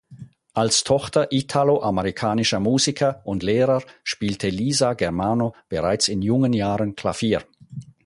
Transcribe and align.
Als 0.55 0.83
Tochter 0.83 1.31
italo-amerikanischer 1.31 2.59
Musiker 2.59 3.21
und 3.23 3.43
Lehrer 3.43 3.83
spielte 4.03 4.49
Lisa 4.49 4.93
Germano 4.95 5.53
bereits 5.69 6.07
in 6.07 6.23
jungen 6.23 6.53
Jahren 6.53 6.95
Klavier. 6.95 7.43